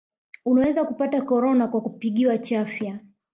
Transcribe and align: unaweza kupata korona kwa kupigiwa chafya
unaweza 0.45 0.85
kupata 0.85 1.21
korona 1.21 1.67
kwa 1.67 1.81
kupigiwa 1.81 2.37
chafya 2.37 2.99